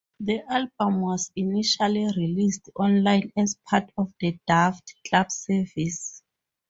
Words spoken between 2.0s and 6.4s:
released online as part of the Daft Club service.